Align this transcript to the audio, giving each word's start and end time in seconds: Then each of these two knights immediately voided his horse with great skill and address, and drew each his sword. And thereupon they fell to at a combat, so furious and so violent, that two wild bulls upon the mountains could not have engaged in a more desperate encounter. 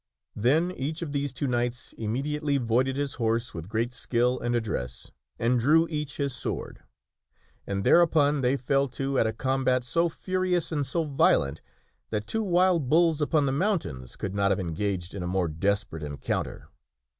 Then 0.35 0.71
each 0.71 1.03
of 1.03 1.11
these 1.11 1.31
two 1.31 1.45
knights 1.45 1.93
immediately 1.93 2.57
voided 2.57 2.95
his 2.97 3.13
horse 3.21 3.53
with 3.53 3.69
great 3.69 3.93
skill 3.93 4.39
and 4.39 4.55
address, 4.55 5.11
and 5.37 5.59
drew 5.59 5.85
each 5.91 6.17
his 6.17 6.33
sword. 6.33 6.79
And 7.67 7.83
thereupon 7.83 8.41
they 8.41 8.57
fell 8.57 8.87
to 8.87 9.19
at 9.19 9.27
a 9.27 9.31
combat, 9.31 9.83
so 9.85 10.09
furious 10.09 10.71
and 10.71 10.87
so 10.87 11.03
violent, 11.03 11.61
that 12.09 12.25
two 12.25 12.41
wild 12.41 12.89
bulls 12.89 13.21
upon 13.21 13.45
the 13.45 13.51
mountains 13.51 14.15
could 14.15 14.33
not 14.33 14.49
have 14.49 14.59
engaged 14.59 15.13
in 15.13 15.21
a 15.21 15.27
more 15.27 15.47
desperate 15.47 16.01
encounter. 16.01 16.69